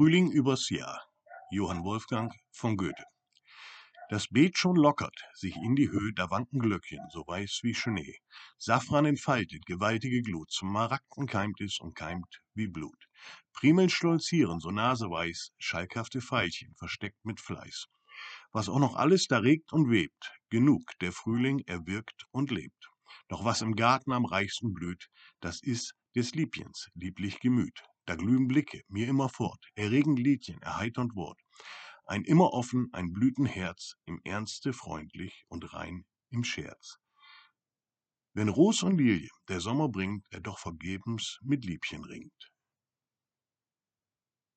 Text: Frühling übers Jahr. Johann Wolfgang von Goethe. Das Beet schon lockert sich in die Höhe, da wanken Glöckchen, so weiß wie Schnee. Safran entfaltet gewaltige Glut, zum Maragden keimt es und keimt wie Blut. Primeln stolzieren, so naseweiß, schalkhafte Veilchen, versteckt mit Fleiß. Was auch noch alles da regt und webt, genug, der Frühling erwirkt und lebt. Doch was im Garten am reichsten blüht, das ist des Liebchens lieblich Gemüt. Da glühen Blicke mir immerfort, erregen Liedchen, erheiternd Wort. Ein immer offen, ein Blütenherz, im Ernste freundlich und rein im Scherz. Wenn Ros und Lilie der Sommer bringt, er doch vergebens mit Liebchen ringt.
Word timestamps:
Frühling 0.00 0.30
übers 0.30 0.70
Jahr. 0.70 0.98
Johann 1.50 1.84
Wolfgang 1.84 2.32
von 2.52 2.78
Goethe. 2.78 3.04
Das 4.08 4.28
Beet 4.28 4.56
schon 4.56 4.76
lockert 4.76 5.14
sich 5.34 5.54
in 5.56 5.76
die 5.76 5.90
Höhe, 5.90 6.14
da 6.14 6.30
wanken 6.30 6.58
Glöckchen, 6.58 7.06
so 7.10 7.22
weiß 7.26 7.60
wie 7.64 7.74
Schnee. 7.74 8.16
Safran 8.56 9.04
entfaltet 9.04 9.66
gewaltige 9.66 10.22
Glut, 10.22 10.50
zum 10.50 10.72
Maragden 10.72 11.26
keimt 11.26 11.60
es 11.60 11.80
und 11.80 11.94
keimt 11.94 12.40
wie 12.54 12.66
Blut. 12.66 12.96
Primeln 13.52 13.90
stolzieren, 13.90 14.58
so 14.60 14.70
naseweiß, 14.70 15.50
schalkhafte 15.58 16.22
Veilchen, 16.22 16.74
versteckt 16.78 17.22
mit 17.26 17.38
Fleiß. 17.38 17.84
Was 18.52 18.70
auch 18.70 18.78
noch 18.78 18.96
alles 18.96 19.26
da 19.26 19.40
regt 19.40 19.70
und 19.74 19.90
webt, 19.90 20.32
genug, 20.48 20.98
der 21.02 21.12
Frühling 21.12 21.58
erwirkt 21.66 22.24
und 22.30 22.50
lebt. 22.50 22.88
Doch 23.28 23.44
was 23.44 23.60
im 23.60 23.76
Garten 23.76 24.12
am 24.12 24.24
reichsten 24.24 24.72
blüht, 24.72 25.08
das 25.40 25.62
ist 25.62 25.94
des 26.16 26.34
Liebchens 26.34 26.88
lieblich 26.94 27.38
Gemüt. 27.40 27.82
Da 28.10 28.16
glühen 28.16 28.48
Blicke 28.48 28.82
mir 28.88 29.06
immerfort, 29.06 29.64
erregen 29.76 30.16
Liedchen, 30.16 30.60
erheiternd 30.62 31.14
Wort. 31.14 31.38
Ein 32.06 32.24
immer 32.24 32.52
offen, 32.52 32.88
ein 32.92 33.12
Blütenherz, 33.12 33.94
im 34.04 34.20
Ernste 34.24 34.72
freundlich 34.72 35.44
und 35.46 35.72
rein 35.72 36.04
im 36.30 36.42
Scherz. 36.42 36.98
Wenn 38.34 38.48
Ros 38.48 38.82
und 38.82 38.98
Lilie 38.98 39.28
der 39.48 39.60
Sommer 39.60 39.88
bringt, 39.88 40.26
er 40.30 40.40
doch 40.40 40.58
vergebens 40.58 41.38
mit 41.42 41.64
Liebchen 41.64 42.04
ringt. 42.04 42.50